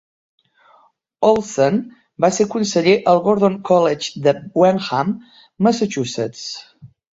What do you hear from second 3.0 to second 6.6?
al Gordon College de Wenham, Massachusetts.